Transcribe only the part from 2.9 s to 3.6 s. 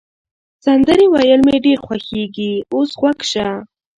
غوږ شه.